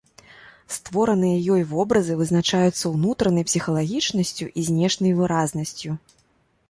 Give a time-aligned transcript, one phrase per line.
[0.75, 5.91] Створаныя ёй вобразы вызначаюцца ўнутранай псіхалагічнасцю і знешняй выразнасцю.